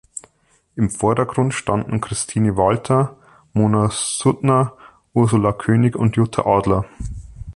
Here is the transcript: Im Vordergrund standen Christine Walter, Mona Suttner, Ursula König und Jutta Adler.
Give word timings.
Im 0.75 0.89
Vordergrund 0.89 1.53
standen 1.53 2.01
Christine 2.01 2.57
Walter, 2.57 3.17
Mona 3.53 3.89
Suttner, 3.91 4.73
Ursula 5.13 5.51
König 5.53 5.95
und 5.95 6.15
Jutta 6.15 6.41
Adler. 6.47 6.85